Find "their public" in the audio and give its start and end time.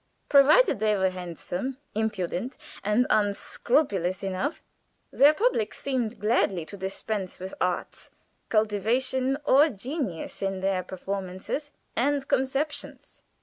5.11-5.75